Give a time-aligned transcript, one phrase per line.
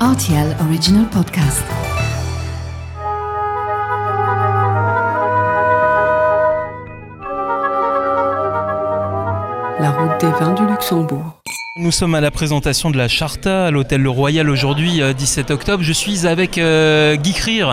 [0.00, 1.64] RTL Original Podcast.
[9.78, 11.38] La route des vins du Luxembourg.
[11.76, 15.50] Nous sommes à la présentation de la Charta à l'hôtel Le Royal aujourd'hui, euh, 17
[15.50, 15.82] octobre.
[15.82, 17.66] Je suis avec euh, Guy Krier.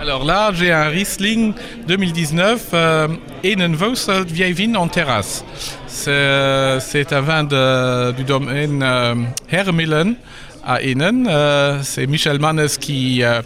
[0.00, 1.52] Alors là, j'ai un Riesling
[1.86, 3.08] 2019 euh,
[3.44, 5.44] Innenvos vieille vigne en terrasse.
[5.86, 6.80] C'est euh,
[7.12, 9.14] un vin de- du domaine euh,
[9.50, 10.16] Hermillen
[10.64, 11.26] à Innen.
[11.28, 13.42] Euh, C'est Michel Mannes qui, euh,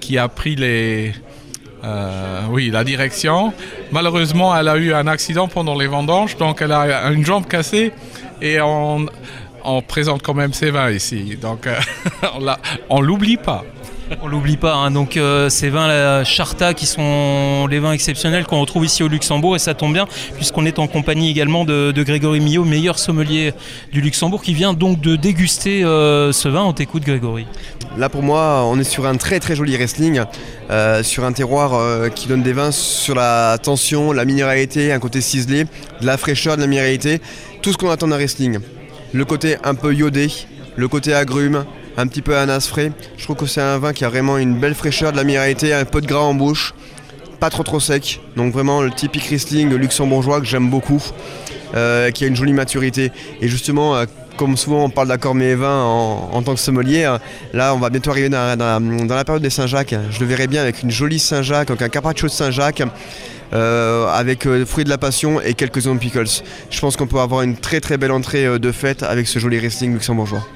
[0.00, 1.14] qui a pris les,
[1.84, 3.52] euh, oui, la direction.
[3.92, 7.92] Malheureusement, elle a eu un accident pendant les vendanges, donc elle a une jambe cassée
[8.40, 9.06] et on,
[9.64, 11.36] on présente quand même ses vins ici.
[11.40, 11.68] Donc
[12.34, 12.46] on
[12.88, 13.64] on l'oublie pas.
[14.22, 14.92] On l'oublie pas, hein.
[14.92, 19.08] donc euh, ces vins la Charta qui sont les vins exceptionnels qu'on retrouve ici au
[19.08, 20.06] Luxembourg et ça tombe bien
[20.36, 23.52] puisqu'on est en compagnie également de, Grégory Millot, meilleur sommelier
[23.92, 26.62] du Luxembourg qui vient donc de déguster euh, ce vin.
[26.62, 27.46] On t'écoute Grégory.
[27.98, 30.22] Là pour moi, on est sur un très très joli wrestling,
[30.70, 35.20] euh, sur un terroir qui donne des vins sur la tension, la minéralité, un côté
[35.20, 35.64] ciselé,
[36.00, 37.20] de la fraîcheur, de la minéralité,
[37.60, 38.60] tout ce qu'on attend d'un wrestling.
[39.12, 40.30] Le côté un peu iodé,
[40.76, 41.64] le côté agrume,
[41.96, 42.92] un petit peu ananas frais.
[43.16, 45.72] Je trouve que c'est un vin qui a vraiment une belle fraîcheur, de la minéralité,
[45.72, 46.74] un peu de gras en bouche,
[47.40, 48.20] pas trop trop sec.
[48.36, 51.02] Donc vraiment le typique wrestling luxembourgeois que j'aime beaucoup,
[51.74, 53.12] euh, qui a une jolie maturité.
[53.40, 54.04] Et justement, euh,
[54.36, 57.18] comme souvent on parle d'accord mes vins en, tant que sommelier, hein,
[57.52, 58.56] Là, on va bientôt arriver dans,
[59.08, 59.94] la, période des Saint-Jacques.
[60.10, 62.82] Je le verrai bien avec une jolie Saint-Jacques, donc un carpaccio de Saint-Jacques,
[63.52, 66.42] euh, avec euh, fruits de la passion et quelques on pickles.
[66.70, 69.58] Je pense qu'on peut avoir une très très belle entrée de fête avec ce joli
[69.58, 70.46] wrestling luxembourgeois.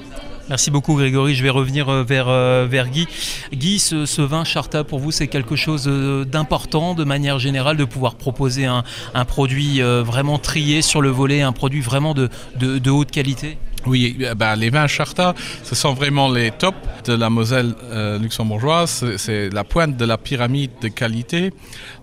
[0.51, 3.07] Merci beaucoup Grégory, je vais revenir euh, vers, euh, vers Guy.
[3.53, 7.85] Guy, ce, vin Charta pour vous c'est quelque chose euh, d'important de manière générale de
[7.85, 8.83] pouvoir proposer un,
[9.29, 12.29] produit vraiment trié sur le volet, un produit vraiment de,
[12.59, 13.59] de, haute qualité?
[13.87, 17.73] Oui, euh, ben, les vins Charta, ce sont vraiment les tops de la Moselle
[18.21, 19.17] luxembourgeoise.
[19.19, 21.53] C'est- la pointe de la pyramide de qualité.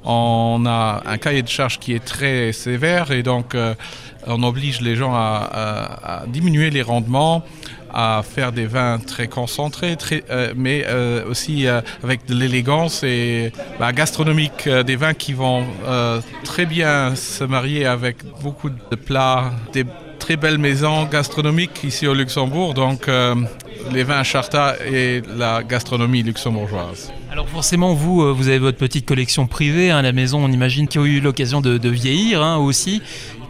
[0.06, 3.58] On a un cahier de charge qui est très sévère et donc
[4.26, 7.44] on oblige les gens à diminuer les rendements
[7.94, 9.98] à faire des vins très concentrés,
[10.30, 15.66] euh, mais euh, aussi euh, avec de l'élégance et bah, gastronomique, des vins qui vont
[16.44, 19.86] très bien se marier avec beaucoup de plats, des
[20.20, 23.10] très belles maisons gastronomiques ici au Luxembourg, donc
[23.92, 27.12] les vins Charta et la gastronomie luxembourgeoise.
[27.32, 31.02] Alors forcément, vous, vous avez votre petite collection privée hein, la maison, on imagine qu'il
[31.02, 33.02] y a eu l'occasion de, de vieillir hein, aussi.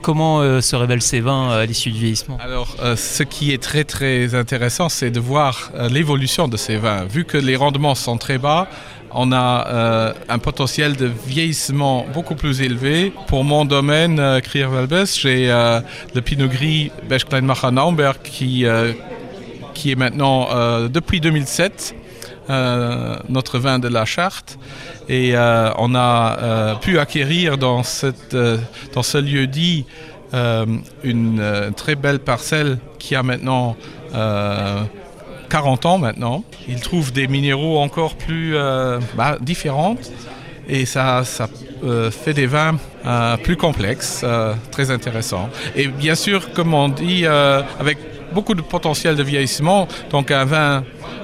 [0.02, 3.52] Comment euh, se révèlent ces vins euh, à l'issue du vieillissement Alors, euh, ce qui
[3.52, 7.06] est très très intéressant, c'est de voir l'évolution de ces vins.
[7.06, 8.68] Vu que les rendements sont très bas,
[9.12, 13.13] on a un potentiel de vieillissement beaucoup plus élevé.
[13.28, 18.66] Pour mon domaine, Krier-Valbes, j'ai le Pinot Gris Bechkleinmacher Naumberg qui,
[19.74, 20.50] qui est maintenant,
[20.90, 22.06] depuis 2007, euh,
[22.50, 24.58] notre vin de la charte.
[25.09, 27.81] Et euh, on a euh, pu acquérir dans,
[28.34, 28.58] euh,
[29.02, 29.85] ce lieu dit
[30.34, 30.66] euh,
[31.03, 33.78] une euh, très belle parcelle qui a maintenant
[34.13, 34.81] euh,
[35.50, 36.44] 40 ans maintenant.
[36.68, 39.96] Il trouve des minéraux encore plus euh, bah, différents
[40.68, 41.24] et ça,
[41.84, 45.50] euh, fait des vins euh, plus complexes, euh, très intéressants.
[45.75, 47.97] Et bien sûr, comme on dit, euh, avec
[48.33, 50.83] beaucoup de potentiel de vieillissement, donc un vin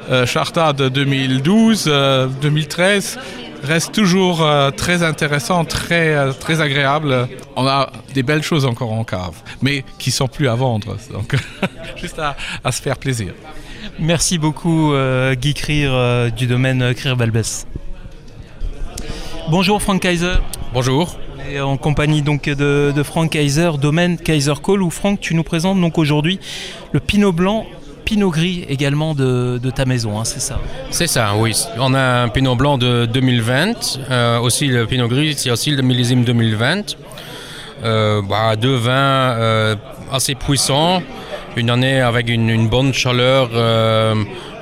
[0.09, 3.19] euh, Charta de 2012, euh, 2013
[3.63, 7.27] reste toujours euh, très intéressant, très, euh, très agréable.
[7.55, 10.97] On a des belles choses encore en cave, mais qui sont plus à vendre.
[11.11, 11.35] Donc,
[11.95, 13.33] juste à, à se faire plaisir.
[13.99, 17.65] Merci beaucoup euh, Guy Krier euh, du domaine euh, Krier-Valbes.
[19.49, 20.35] Bonjour Frank Kaiser.
[20.73, 21.17] Bonjour.
[21.63, 25.79] En compagnie donc de, de Frank Kaiser, domaine Kaiser Call, où Franck, tu nous présentes
[25.79, 26.39] donc aujourd'hui
[26.93, 27.65] le Pinot Blanc,
[28.05, 30.59] Pinot Gris également de, ta maison, hein, c'est ça?
[30.89, 31.53] C'est ça, oui.
[31.77, 35.81] On a un Pinot Blanc de 2020, euh, aussi le Pinot Gris, c'est aussi le
[35.81, 36.95] millésime 2020.
[37.83, 39.75] Euh, bah, deux vins euh,
[40.11, 41.01] assez puissants,
[41.55, 43.49] une année avec une, bonne chaleur,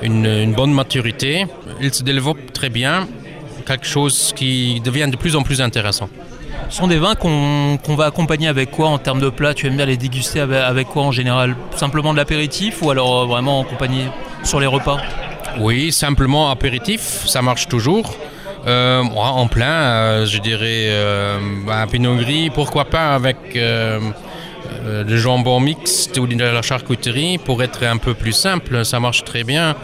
[0.01, 1.45] une, une bonne maturité.
[1.81, 3.07] Ils se développent très bien,
[3.65, 6.09] quelque chose qui devient de plus en plus intéressant.
[6.71, 9.75] Ce sont des vins qu'on va accompagner avec quoi en termes de plat Tu aimes
[9.75, 11.53] bien les déguster avec, quoi en général?
[11.75, 14.05] Simplement de l'apéritif ou alors euh, vraiment en compagnie
[14.45, 14.97] sur les repas?
[15.59, 18.15] Oui, simplement apéritif, ça marche toujours.
[18.67, 20.89] Euh, en plein, euh, je dirais
[21.69, 27.83] un pinot gris, pourquoi pas avec le jambon mixte ou de la charcuterie pour être
[27.83, 29.75] un peu plus simple, ça marche très bien.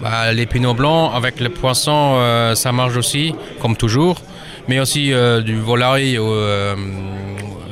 [0.00, 4.22] Bah, les pinots blancs avec le poisson, ça marche aussi, comme toujours.
[4.68, 6.74] Mais aussi euh, du volaille, euh,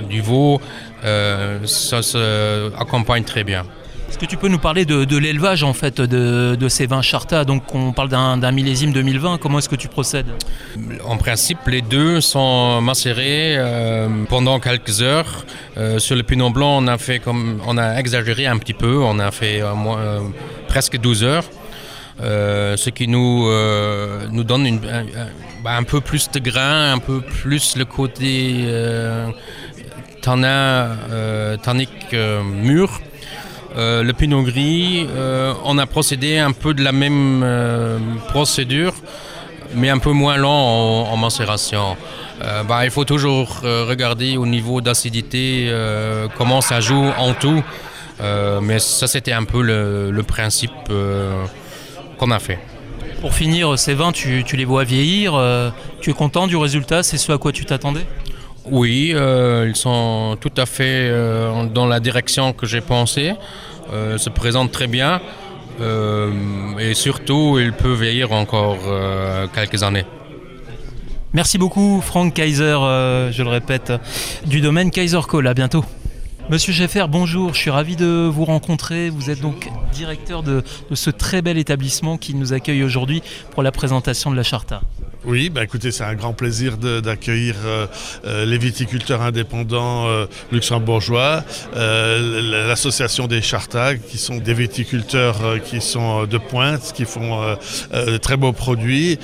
[0.08, 0.60] du veau,
[1.04, 3.64] euh, ça se accompagne très bien.
[4.08, 7.02] Est-ce que tu peux nous parler de, de l'élevage en fait de, de ces vins
[7.02, 7.44] Charta?
[7.44, 10.26] Donc on parle d'un millésime 2020, comment est-ce que tu procèdes?
[11.04, 15.44] En principe, les deux sont macérés euh, pendant quelques heures.
[15.76, 18.96] Euh, sur le Pinot Blanc, on a, fait comme, on a exagéré un petit peu,
[19.02, 20.20] on a fait euh,
[20.68, 21.44] presque 12 heures.
[22.20, 24.80] Euh, ce qui nous, euh, nous donne
[25.62, 29.28] bah, un peu plus de grain, un peu plus le côté euh,
[30.22, 33.00] tanin, euh, tannique mûr.
[33.78, 35.06] Le pinot gris,
[35.64, 37.44] on a procédé un peu de la même
[38.28, 38.94] procédure,
[39.74, 41.94] mais un peu moins lent en, en macération.
[42.66, 45.70] Bah, il faut toujours regarder au niveau d'acidité
[46.38, 47.62] comment ça joue en tout.
[48.62, 50.70] Mais ça, c'était un peu le, principe
[52.18, 52.58] qu'on a fait.
[53.20, 55.70] Pour finir, ces vins, tu, tu les vois vieillir, euh,
[56.00, 58.06] tu es content du résultat, c'est ce à quoi tu t'attendais?
[58.70, 63.34] Oui, euh, ils sont tout à fait euh, dans la direction que j'ai pensé.
[63.92, 65.20] Euh, se présentent très bien.
[66.80, 68.78] Et surtout, ils peuvent vieillir encore
[69.54, 70.06] quelques années.
[71.34, 72.78] Merci beaucoup Franck Kaiser,
[73.30, 73.92] je le répète,
[74.46, 75.46] du domaine Kaiser Call.
[75.46, 75.84] À bientôt.
[76.48, 79.10] Monsieur Scheffer, bonjour, je suis ravi de vous rencontrer.
[79.10, 83.20] Vous êtes donc directeur de, de ce très bel établissement qui nous accueille aujourd'hui
[83.50, 84.80] pour la présentation de la Charta.
[85.26, 87.86] Oui, bah écoutez, c'est un grand plaisir d'accueillir euh,
[88.26, 91.42] euh, les viticulteurs indépendants euh, luxembourgeois,
[91.74, 97.40] euh, l'association des Chartag, qui sont des viticulteurs qui sont de pointe, qui font
[97.92, 99.18] de très beaux produits,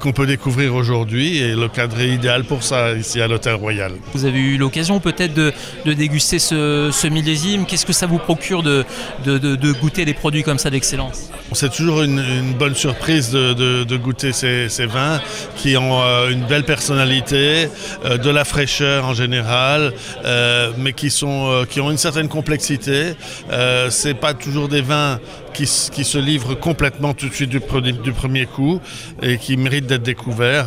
[0.00, 3.92] qu'on peut découvrir aujourd'hui, et le cadre est idéal pour ça ici à l'Hôtel Royal.
[4.14, 5.52] Vous avez eu l'occasion peut-être de,
[5.84, 7.66] de déguster ce, ce millésime.
[7.66, 8.84] Qu'est-ce que ça vous procure de,
[9.24, 11.30] de- de- de goûter des produits comme ça d'excellence?
[11.52, 15.20] C'est toujours une, une bonne surprise de, goûter ces, ces vins
[15.56, 17.68] qui ont euh, une belle personnalité,
[18.04, 19.92] euh, de la fraîcheur en général,
[20.24, 23.14] euh, mais qui, sont, qui ont une certaine complexité.
[23.50, 25.18] Euh, c'est pas toujours des vins
[25.54, 27.60] qui, se livrent complètement tout de suite du,
[27.92, 28.78] du premier coup
[29.22, 30.66] et qui méritent d'être découverts.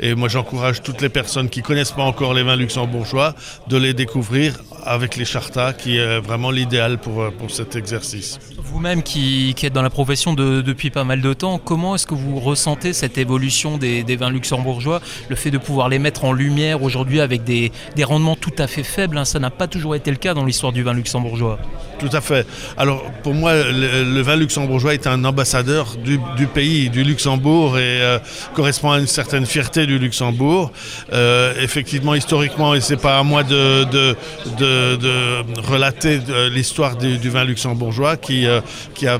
[0.00, 3.34] Et moi, j'encourage toutes les personnes qui connaissent pas encore les vins luxembourgeois
[3.68, 4.52] de les découvrir
[4.88, 8.38] avec les chartas, qui est vraiment l'idéal pour, euh, pour cet exercice.
[8.56, 12.06] Vous-même qui, qui êtes dans la profession de- depuis pas mal de temps, comment est-ce
[12.06, 16.24] que vous ressentez cette évolution des, des vins luxembourgeois Le fait de pouvoir les mettre
[16.24, 19.66] en lumière aujourd'hui avec des, des rendements tout à fait faibles, hein, ça n'a pas
[19.66, 21.58] toujours été le cas dans l'histoire du vin luxembourgeois.
[21.98, 22.46] Tout à fait.
[22.76, 27.76] Alors pour moi, le, le vin luxembourgeois est un ambassadeur du, du pays, du Luxembourg
[27.78, 28.18] et euh,
[28.54, 30.70] correspond à une certaine fierté du Luxembourg.
[31.12, 34.16] Euh, effectivement, historiquement, et c'est pas à moi de, de,
[34.58, 35.16] de, de
[35.70, 38.60] relater euh, l'histoire du, du vin luxembourgeois qui, euh,
[38.94, 39.18] qui a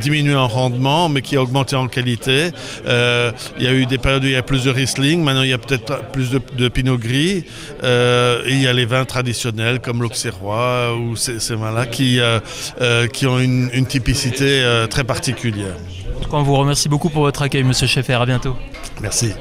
[0.00, 2.50] diminué en rendement, mais qui a augmenté en qualité.
[2.86, 5.42] Euh, il y a eu des périodes où il y a plus de Riesling, maintenant
[5.42, 7.44] il y a peut-être plus de, de Pinot Gris,
[7.82, 12.18] euh, et il y a les vins traditionnels comme l'Auxerrois ou ces, ces vins-là qui,
[12.20, 15.76] euh, qui ont une, une typicité très particulière.
[16.16, 18.14] En tout cas, on vous remercie beaucoup pour votre accueil, monsieur Scheffer.
[18.14, 18.56] À bientôt.
[19.00, 19.32] Merci.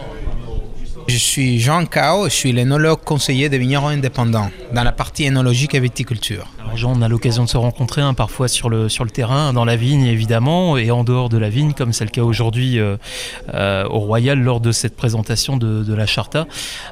[1.09, 5.73] Je suis Jean Cao, je suis l'énologue conseiller des vignerons indépendants dans la partie énologique
[5.73, 6.45] et viticulture.
[6.61, 9.51] Alors Jean, on a l'occasion de se rencontrer hein, parfois sur le, sur le terrain,
[9.51, 12.77] dans la vigne évidemment, et en dehors de la vigne, comme c'est le cas aujourd'hui
[12.77, 12.97] euh,
[13.55, 16.45] euh, au Royal lors de cette présentation de, de la Charta.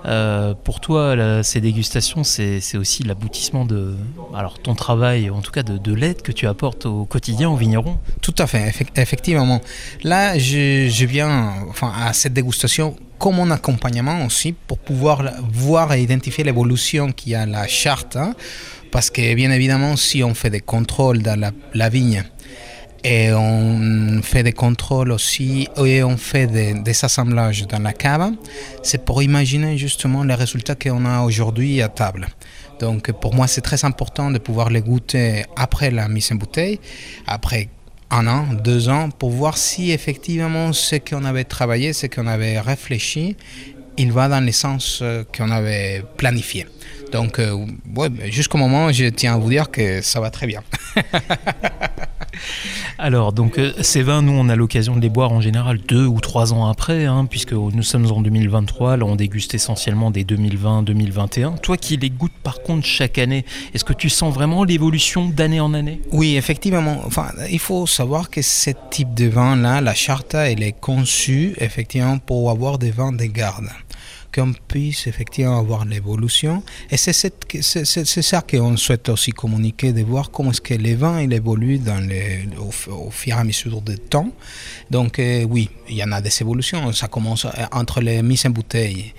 [0.07, 3.95] Euh, pour toi, ces dégustations, c'est aussi l'aboutissement de
[4.35, 7.55] alors, ton travail, en tout cas de, de l'aide que tu apportes au quotidien aux
[7.55, 7.99] vignerons.
[8.21, 9.61] Tout à fait, effe- effectivement.
[10.03, 15.93] Là, je, je viens enfin, à cette dégustation comme un accompagnement aussi pour pouvoir voir
[15.93, 18.15] et identifier l'évolution qu'il y a à la charte.
[18.15, 18.33] hein.
[18.91, 22.23] parce que bien évidemment, si on fait des contrôles dans la, la vigne
[23.03, 28.31] et on fait des contrôles aussi et on fait des, des assemblages dans la cave,
[28.83, 32.27] c'est pour imaginer justement les résultats qu'on a aujourd'hui à table.
[32.79, 36.79] Donc pour moi, c'est très important de pouvoir les goûter après la mise en bouteille,
[37.25, 37.69] après
[38.09, 42.59] un an, deux ans, pour voir si effectivement ce qu'on avait travaillé, ce qu'on avait
[42.59, 43.35] réfléchi,
[43.97, 46.67] il va dans le sens euh, qu'on avait planifié.
[47.11, 47.65] Donc, euh,
[48.25, 50.61] jusqu'au moment, je tiens à vous dire que ça va très bien.
[52.97, 56.05] Alors, donc, euh, ces vins, nous, on a l'occasion de les boire en général deux
[56.05, 58.97] ou trois ans après, hein, puisque nous sommes en 2023.
[58.97, 61.59] Là, on déguste essentiellement des 2020-2021.
[61.59, 65.59] Toi qui les goûtes par contre chaque année, est-ce que tu sens vraiment l'évolution d'année
[65.59, 66.01] en année?
[66.11, 67.01] Oui, effectivement.
[67.05, 72.17] Enfin, il faut savoir que ce type de vin-là, la charta, elle est conçue effectivement
[72.17, 73.67] pour avoir des vins de garde
[74.37, 76.63] qu'on puisse effectivement avoir l'évolution.
[76.91, 81.33] Et c'est ça qu'on souhaite aussi communiquer, de voir comment est-ce que les vins ils
[81.33, 84.29] évoluent dans les, au, au fur et à mesure du temps.
[84.91, 86.91] Donc euh, oui, il y en a des évolutions.
[86.91, 89.13] Ça commence euh, entre les mises en bouteille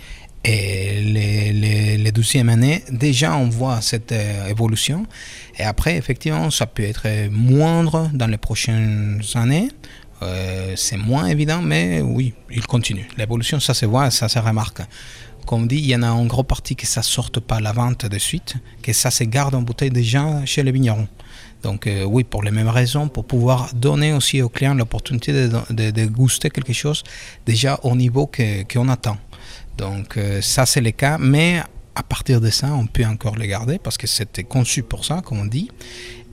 [0.44, 5.04] Et les, les, les douzièmes années, déjà on voit cette euh, évolution.
[5.58, 9.68] Et après, effectivement, ça peut être moindre dans les prochaines années.
[10.22, 13.08] Euh, c'est moins évident, mais oui, il continue.
[13.16, 14.82] L'évolution, ça se voit, ça se remarque.
[15.46, 17.72] Comme dit, il y en a en gros partie que ça ne sorte pas la
[17.72, 21.08] vente de suite, que ça se garde en bouteille déjà chez les vignerons.
[21.62, 25.90] Donc euh, oui, pour les mêmes raisons, pour pouvoir donner aussi aux clients l'opportunité de,
[25.90, 27.02] de, goûter quelque chose
[27.46, 28.30] déjà au niveau
[28.70, 29.16] qu'on attend.
[29.76, 31.62] Donc euh, ça c'est le cas, mais
[31.94, 35.20] à partir de ça, on peut encore le garder parce que c'était conçu pour ça,
[35.24, 35.68] comme on dit,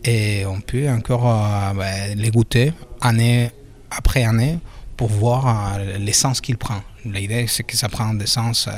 [0.03, 3.49] et on peut encore euh, ben, les goûter année
[3.91, 4.59] après année
[4.97, 6.81] pour voir euh, l'essence qu'il prend.
[7.05, 8.69] L'idée, c'est que ça prend des sens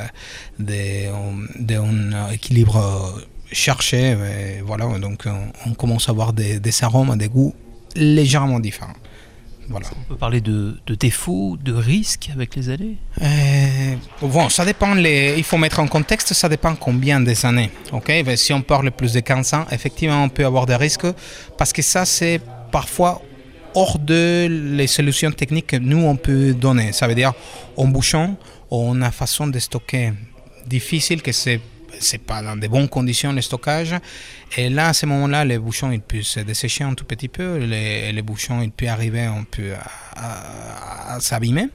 [0.59, 4.11] d'un équilibre cherché.
[4.11, 7.53] Et voilà, donc on, on, commence à avoir des, des arômes, des goûts
[7.95, 8.93] légèrement différents.
[9.69, 9.87] Voilà.
[9.99, 12.97] On peut parler de, de défauts, de risques avec les années?
[13.21, 17.69] Euh, Bon, ça dépend, les, il faut mettre en contexte, ça dépend combien des années.
[17.91, 18.07] ok?
[18.25, 21.07] Ben, si on parle plus de 15 ans, effectivement, on peut avoir des risques
[21.57, 22.39] parce que ça, c'est
[22.71, 23.21] parfois
[23.77, 26.91] hors de les solutions techniques que nous, on peut donner.
[26.93, 27.33] Ça veut dire,
[27.77, 28.35] en bouchon,
[28.71, 30.13] on a façon de stocker
[30.65, 31.61] difficile que c'est
[31.99, 33.95] c'est pas dans de bonnes conditions le stockage.
[34.57, 37.57] Et là, à ce moment-là, les bouchons, ils peuvent se dessécher un tout petit peu.
[37.57, 39.73] Les, les bouchons, ils peuvent arriver un peu
[40.15, 41.69] à, à, s'abîmer.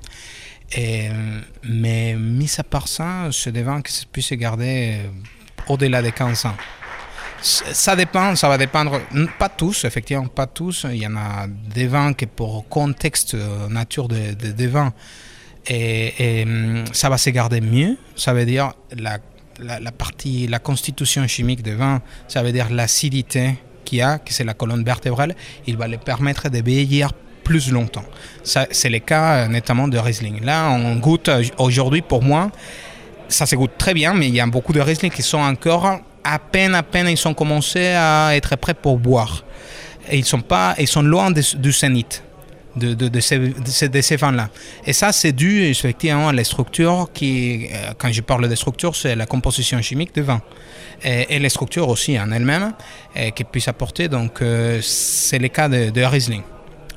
[1.64, 4.99] Mais mis à part ça, ce devant que ça puisse se garder
[5.66, 6.56] au-delà de 15 ans.
[7.42, 9.00] Ça dépend, ça va dépendre,
[9.38, 10.87] pas tous, effectivement, pas tous.
[10.90, 13.37] Il y en a des vins qui, pour contexte,
[13.68, 14.92] nature des de, vins,
[15.66, 16.46] et, et,
[16.92, 17.96] ça va se garder mieux.
[18.14, 18.72] Ça veut dire
[19.58, 24.32] la partie, la constitution chimique du vin, ça veut dire l'acidité qu'il y a, que
[24.32, 25.34] c'est la colonne vertébrale,
[25.66, 27.12] il va le permettre de vieillir
[27.44, 28.04] plus longtemps.
[28.44, 30.44] C'est le cas notamment de Riesling.
[30.44, 32.50] Là, on goûte aujourd'hui, pour moi,
[33.28, 36.00] ça se goûte très bien, mais il y a beaucoup de Riesling qui sont encore
[36.25, 39.45] à peine, à peine, ils sont commencés à être prêts pour boire.
[40.11, 42.23] Ils sont, pas, ils sont loin du zénith
[42.76, 44.49] de, ces, ces vins-là.
[44.87, 49.14] Et ça, c'est dû effectivement à la structure qui, quand je parle de structure, c'est
[49.14, 50.41] la composition chimique du vin.
[51.05, 52.73] Et, les structures aussi en elles-mêmes
[53.35, 54.09] qui puissent apporter.
[54.09, 54.43] Donc,
[54.81, 56.43] c'est le cas de, Riesling.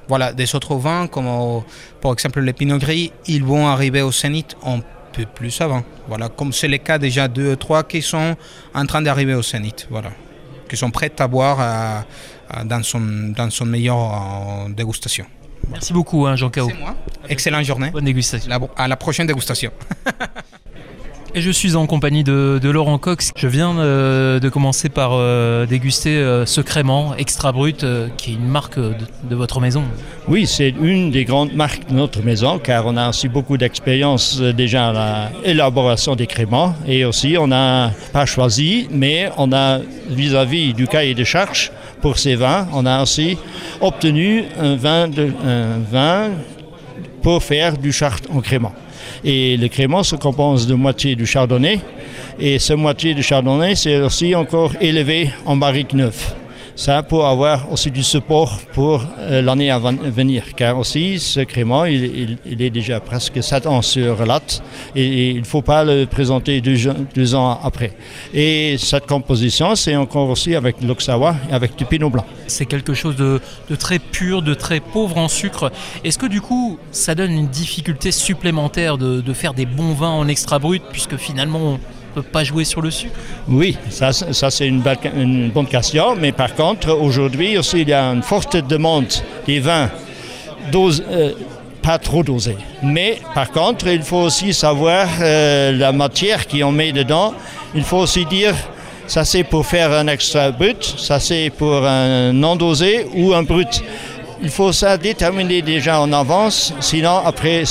[0.07, 1.63] Voilà, des autres vins, comme
[1.99, 4.79] par exemple le Pinot Gris, ils vont arriver au zénith un
[5.15, 5.83] peu plus avant.
[6.07, 8.35] Voilà, comme c'est le cas déjà deux, trois qui sont
[8.73, 9.87] en train d'arriver au zénith.
[9.89, 10.11] Voilà,
[10.69, 12.05] qui sont prêts à boire à,
[12.49, 12.99] à, dans, son,
[13.35, 15.25] dans son meilleure dégustation.
[15.69, 16.67] Merci beaucoup, hein, Jean Cao.
[16.69, 16.95] C'est moi.
[17.27, 17.89] Excellente journée.
[17.89, 18.49] Bonne dégustation.
[18.49, 19.71] La, à la prochaine dégustation.
[21.37, 23.31] Et je suis en compagnie de, Laurent Cox.
[23.35, 28.31] Je viens euh, de commencer par euh, déguster euh, ce crément extra brut, euh, qui
[28.31, 29.83] est une marque de, votre maison.
[30.29, 34.39] Oui, c'est une des grandes marques de notre maison, car on a aussi beaucoup d'expérience
[34.39, 36.73] euh, déjà à l'élaboration des créments.
[36.87, 41.69] Et aussi, on n'a pas choisi, mais on a vis-à-vis -vis du cahier de charge
[42.01, 43.37] pour ces vins, on a aussi
[43.81, 46.29] obtenu un vin, de, un vin
[47.21, 48.73] pour faire du chart en crément.
[49.23, 51.79] Et le crément se compose de moitié du chardonnay.
[52.39, 56.35] Et ce moitié du chardonnay, c'est aussi encore élevé en barrique neuf.
[56.77, 60.43] Ça pour avoir aussi du support pour euh, l'année à venir.
[60.57, 64.61] Car aussi, ce crément, il, est déjà presque 7 ans sur latte
[64.93, 67.93] et, et il ne faut pas le présenter deux, ans après.
[68.33, 72.25] Et cette composition, c'est encore aussi avec l'Oxawa et avec du Pinot Blanc.
[72.47, 73.39] C'est quelque chose de,
[73.79, 75.71] très pur, de très pauvre en sucre.
[76.03, 80.09] Est-ce que du coup, ça donne une difficulté supplémentaire de, de faire des bons vins
[80.09, 81.79] en extra brut puisque finalement
[82.15, 83.13] peut pas jouer sur le sucre
[83.47, 84.81] Oui, ça, ça c'est une,
[85.53, 89.11] bonne question, mais par contre, aujourd'hui aussi, il y a une forte demande
[89.45, 89.89] des vins
[90.71, 91.33] dose, euh,
[91.81, 92.57] pas trop dosés.
[92.81, 97.33] Mais par contre, il faut aussi savoir euh, la matière qu'on met dedans.
[97.75, 98.55] Il faut aussi dire,
[99.07, 103.43] ça c'est pour faire un extra brut, ça c'est pour un non dosé ou un
[103.43, 103.83] brut.
[104.41, 107.63] Il faut ça déterminer déjà en avance, sinon après,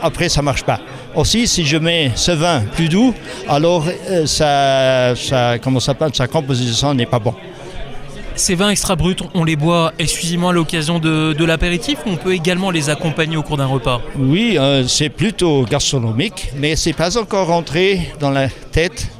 [0.00, 0.80] après ça ne marche pas.
[1.18, 3.12] Aussi, si je mets ce vin plus doux,
[3.48, 7.34] alors euh, ça, ça, comment ça sa composition n'est pas bon.
[8.36, 12.16] Ces vins extra bruts, on les boit exclusivement à l'occasion de, de l'apéritif ou on
[12.16, 14.00] peut également les accompagner au cours d'un repas?
[14.16, 18.48] Oui, euh, c'est plutôt gastronomique, mais c'est pas encore rentré dans la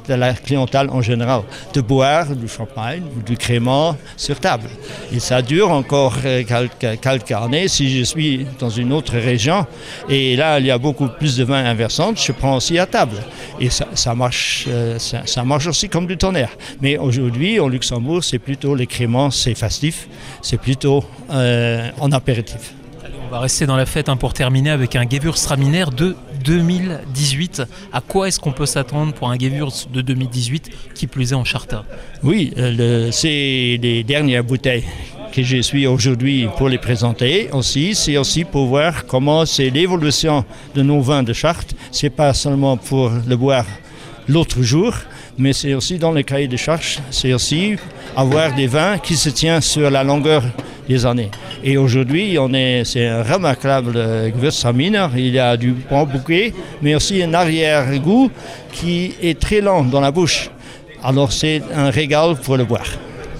[0.07, 1.41] de la clientèle en général
[1.73, 4.69] de boire du champagne ou du crément sur table.
[5.11, 9.65] Et ça dure encore euh, quelques, quelques années si je suis dans une autre région
[10.07, 13.17] et là il y a beaucoup plus de vins inversants, je prends aussi à table.
[13.59, 16.51] Et ça, marche, euh, ça, marche aussi comme du tonnerre.
[16.81, 20.07] Mais aujourd'hui, au Luxembourg, c'est plutôt les créments, c'est festif,
[20.41, 22.73] c'est plutôt euh, en apéritif.
[23.27, 27.63] On va rester dans la fête hein, pour terminer avec un Gewürztraminer de 2018.
[27.93, 31.43] À quoi est-ce qu'on peut s'attendre pour un Gewürz de 2018 qui plus est en
[31.43, 31.85] Charta
[32.23, 34.85] Oui, euh, c'est les dernières bouteilles
[35.31, 37.95] que je suis aujourd'hui pour les présenter aussi.
[37.95, 40.43] C'est aussi pour voir comment c'est l'évolution
[40.75, 41.75] de nos vins de charte.
[41.91, 43.65] C'est pas seulement pour le boire
[44.29, 44.93] l'autre jour,
[45.39, 47.75] mais c'est aussi dans le cahier de charge, c'est aussi
[48.15, 50.43] avoir des vins qui se tiennent sur la longueur
[50.87, 51.31] des années.
[51.63, 53.93] Et aujourd'hui, on est, c'est un remarquable
[54.35, 55.07] Gewürztraminer.
[55.15, 58.29] Il y a du bon bouquet, mais aussi un arrière-goût
[58.73, 60.49] qui est très lent dans la bouche.
[61.03, 62.87] Alors c'est un régal pour le boire.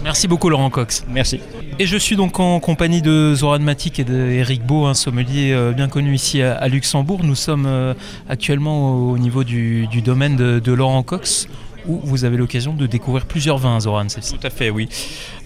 [0.04, 1.04] Merci beaucoup Laurent Cox.
[1.10, 1.42] Merci.
[1.78, 5.72] Et je suis donc en compagnie de Zoran Matic et d'Eric Beau, un sommelier euh,
[5.72, 7.22] bien connu ici à, Luxembourg.
[7.24, 7.94] Nous sommes euh,
[8.30, 11.48] actuellement au niveau du, domaine de Laurent Cox
[11.88, 14.08] où vous avez l'occasion de découvrir plusieurs vins, Zoran.
[14.08, 14.90] Tout à fait, oui.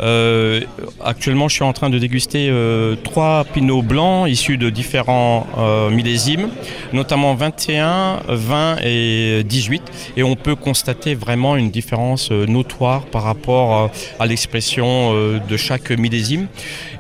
[0.01, 0.61] Euh,
[1.03, 5.89] actuellement, je suis en train de déguster euh, trois pinots blancs issus de différents euh,
[5.89, 6.49] millésimes,
[6.91, 9.83] notamment 21, 20 et 18.
[10.17, 16.47] Et on peut constater vraiment une différence notoire par rapport à l'expression de chaque millésime.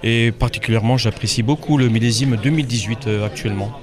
[0.03, 3.82] Et particulièrement, j'apprécie beaucoup le millésime 2018 actuellement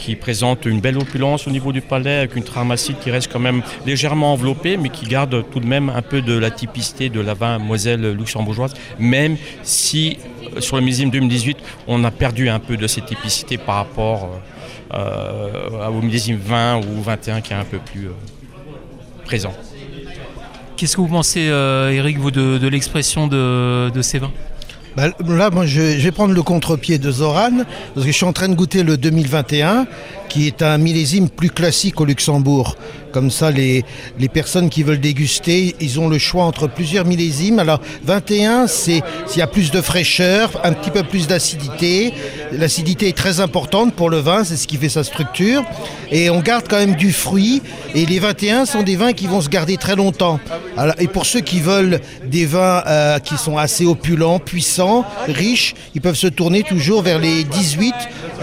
[0.00, 3.30] qui présente une belle opulence au niveau du palais, avec une trame acide qui reste
[3.30, 7.10] quand même légèrement enveloppée, mais qui garde tout de même un peu de la typicité
[7.10, 10.16] de la vin Moselle luxembourgeoise, même si
[10.56, 14.30] euh, sur le millésime 2018, on a perdu un peu de cette typicité par rapport
[14.94, 18.08] euh, euh, au millésime 20 ou 21 qui est un peu plus
[19.24, 19.52] présent.
[20.76, 24.32] Qu'est-ce que vous pensez, Eric, vous, de, l'expression de ces vins?
[24.96, 28.32] Bah, là, moi, je, vais prendre le contre-pied de Zoran, parce que je suis en
[28.32, 29.86] train de goûter le 2021,
[30.28, 32.76] qui est un millésime plus classique au Luxembourg.
[33.12, 33.84] Comme ça, les,
[34.32, 37.58] personnes qui veulent déguster, ils ont le choix entre plusieurs millésimes.
[37.58, 42.12] Alors, 21, c'est s'il y a plus de fraîcheur, un petit peu plus d'acidité.
[42.52, 45.64] L'acidité est très importante pour le vin, c'est ce qui fait sa structure.
[46.12, 47.62] Et on garde quand même du fruit.
[47.94, 50.38] Et les 21 sont des vins qui vont se garder très longtemps.
[50.98, 54.79] et pour ceux qui veulent des vins euh, qui sont assez opulents, puissants,
[55.26, 57.94] riches, ils peuvent se tourner toujours vers les 18,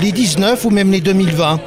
[0.02, 1.60] les 19 ou même les 2020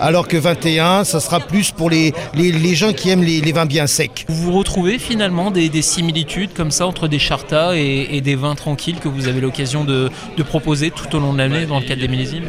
[0.00, 3.86] alors que 21, ça sera plus pour les, les, gens qui aiment les, vins bien
[3.86, 4.24] secs.
[4.28, 9.08] Vous retrouvez finalement des, similitudes comme ça entre des chartas et, des vins tranquilles que
[9.08, 10.10] vous avez l'occasion de,
[10.48, 12.44] proposer tout au long de l'année dans le cadre des millésimes?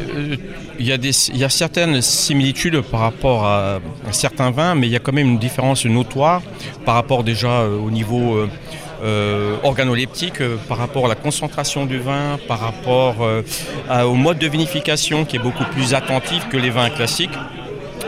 [0.78, 3.80] Il y, a des, il y, a certaines similitudes par rapport à,
[4.12, 6.42] certains vins, mais il y a quand même une différence notoire
[6.84, 8.36] par rapport déjà euh, au niveau...
[8.36, 8.48] Euh,
[9.02, 13.42] euh, organoleptique euh, par rapport à la concentration du vin, par rapport euh,
[14.04, 17.30] au mode de vinification qui est beaucoup plus attentif que les vins classiques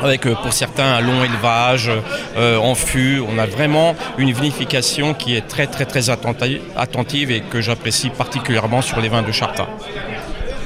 [0.03, 1.89] avec pour certains un long élevage
[2.37, 3.23] en fût.
[3.29, 8.83] On a vraiment une vinification qui est très très très attentive et que j'apprécie particulièrement
[8.83, 9.69] sur les vins de Charta.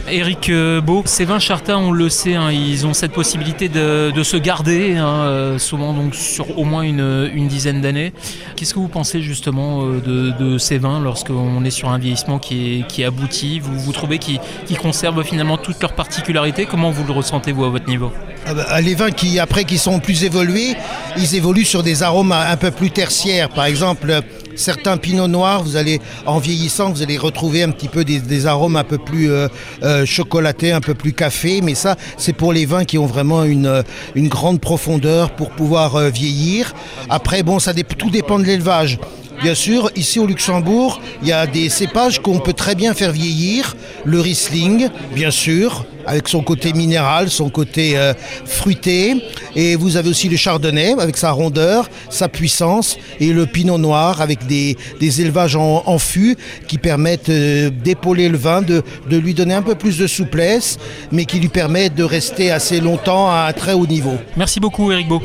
[0.08, 4.22] Eric euh, Beau, ces vins Charta, on le sait, hein, ils ont cette possibilité de,
[4.22, 8.12] se garder, hein, euh, souvent sur au moins une, dizaine d'années.
[8.56, 12.84] Qu'est-ce que vous pensez justement euh, de, ces vins lorsqu'on est sur un vieillissement qui
[12.96, 13.60] est, abouti?
[13.60, 14.40] Vous, trouvez qu'ils
[14.78, 16.66] conservent finalement toutes leurs particularités?
[16.66, 18.12] Comment vous le ressentez vous à votre niveau?
[18.46, 20.76] Ah bah, les vins qui après qui sont plus évolués,
[21.16, 23.48] ils évoluent sur des arômes un peu plus tertiaires.
[23.48, 24.22] Par exemple,
[24.56, 28.76] certains pinots noirs, vous allez en vieillissant, vous allez retrouver un petit peu des, arômes
[28.76, 29.48] un peu plus euh,
[29.82, 31.60] euh, chocolatés, un peu plus café.
[31.62, 33.82] Mais ça, c'est pour les vins qui ont vraiment une,
[34.14, 36.74] une grande profondeur pour pouvoir euh, vieillir.
[37.08, 38.98] Après, bon, ça tout dépend de l'élevage.
[39.46, 43.12] Bien sûr, ici au Luxembourg, il y a des cépages qu'on peut très bien faire
[43.12, 43.76] vieillir.
[44.04, 48.12] Le Riesling, bien sûr, avec son côté minéral, son côté euh,
[48.44, 49.22] fruité.
[49.54, 52.98] Et vous avez aussi le Chardonnay, avec sa rondeur, sa puissance.
[53.20, 58.62] Et le Pinot Noir, avec des, élevages en, fût qui permettent euh, d'épauler le vin,
[58.62, 60.76] de, de, lui donner un peu plus de souplesse,
[61.12, 64.16] mais qui lui permettent de rester assez longtemps à un très haut niveau.
[64.36, 65.22] Merci beaucoup, Eric Beau.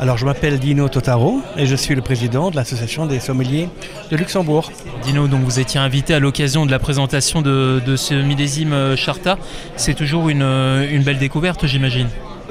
[0.00, 3.68] Alors, je m'appelle Dino Totaro et je suis le président de l'Association des sommeliers
[4.12, 4.70] de Luxembourg.
[5.02, 9.38] Dino, donc vous étiez invité à l'occasion de la présentation de, ce millésime euh, Charta.
[9.74, 12.06] C'est toujours une, euh, une belle découverte, j'imagine.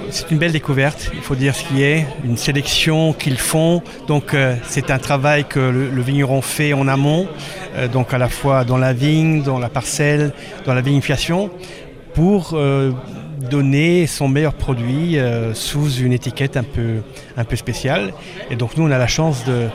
[0.09, 3.81] C'est une belle découverte, il faut dire ce qui est, une sélection qu'ils font.
[4.07, 7.27] Donc euh, c'est un travail que le, vigneron fait en amont,
[7.91, 10.33] donc à la fois dans la vigne, dans la parcelle,
[10.65, 11.49] dans la vinification,
[12.17, 12.57] pour
[13.37, 17.01] donner son meilleur produit euh, sous une étiquette un peu,
[17.35, 18.13] un peu spéciale.
[18.49, 19.69] Et donc nous, on a la chance de,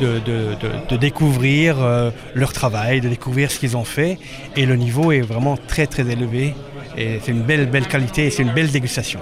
[0.00, 4.18] de, découvrir euh, leur travail, de découvrir ce qu'ils ont fait.
[4.56, 6.54] Et le niveau est vraiment très très élevé.
[6.96, 9.18] Et c'est une belle, belle qualité et c'est une belle dégustation.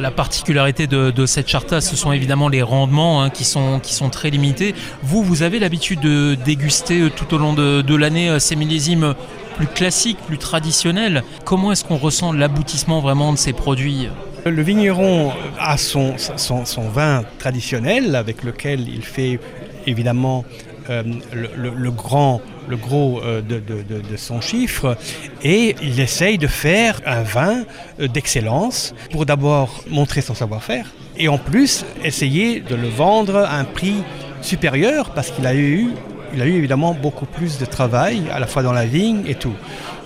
[0.00, 4.10] La particularité de, cette charta, ce sont évidemment les rendements hein, qui, sont, qui sont
[4.10, 4.74] très limités.
[5.02, 9.14] Vous, vous avez l'habitude de déguster euh, tout au long de, l'année ces millésimes
[9.56, 11.24] plus classique, plus traditionnel.
[11.44, 14.08] Comment est-ce qu'on ressent l'aboutissement vraiment de ces produits?
[14.44, 19.40] Le vigneron a son, son, vin traditionnel avec lequel il fait
[19.86, 20.44] évidemment
[20.88, 24.96] euh, le, grand le gros euh, de, de, son chiffre
[25.42, 27.64] et il essaye de faire un vin
[27.98, 33.56] euh, d'excellence pour d'abord montrer son savoir-faire et en plus essayer de le vendre à
[33.58, 33.96] un prix
[34.42, 35.90] supérieur parce qu'il a eu
[36.34, 39.34] il a eu évidemment beaucoup plus de travail à la fois dans la vigne et
[39.34, 39.54] tout.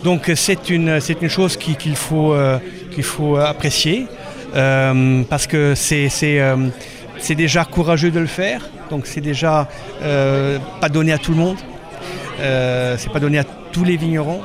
[0.04, 2.59] Donc c'est une c'est une chose qu'il qu faut euh,
[3.02, 4.06] faut apprécier
[4.54, 6.56] euh, parce que c'est c'est euh,
[7.30, 8.68] déjà courageux de le faire.
[8.90, 9.68] Donc c'est déjà
[10.02, 11.56] euh, pas donné à tout le monde.
[12.40, 14.40] Euh, c'est pas donné à tous les vignerons.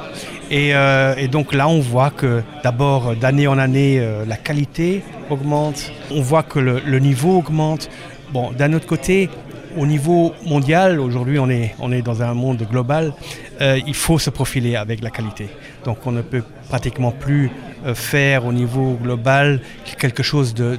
[0.52, 5.92] Et, euh, donc là on voit que d'abord d'année en année euh, la qualité augmente.
[6.12, 7.90] On voit que le, le niveau augmente.
[8.32, 9.30] Bon d'un autre côté
[9.78, 13.14] au niveau mondial aujourd'hui on est on est dans un monde global
[13.62, 15.48] euh, il faut se profiler avec la qualité.
[15.86, 17.50] Donc on ne peut pratiquement plus
[17.86, 19.62] euh, faire au niveau global
[19.98, 20.78] quelque chose de,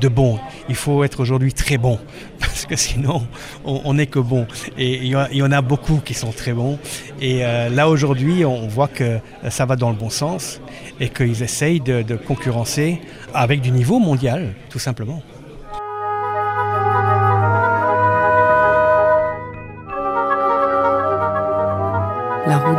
[0.00, 0.38] de, bon.
[0.68, 1.98] Il faut être aujourd'hui très bon
[2.38, 3.26] parce que sinon
[3.64, 4.46] on n'est que bon.
[4.76, 6.78] Et il y, en a beaucoup qui sont très bons.
[7.20, 10.60] Et euh, là aujourd'hui on voit que ça va dans le bon sens
[11.00, 13.00] et qu'ils essayent de concurrencer
[13.32, 15.22] avec du niveau mondial tout simplement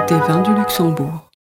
[0.08, 1.29] des vins du Luxembourg.